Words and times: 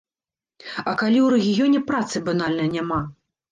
А 0.89 0.93
калі 1.01 1.19
ў 1.19 1.27
рэгіёне 1.35 1.83
працы 1.93 2.25
банальна 2.33 2.69
няма? 2.75 2.99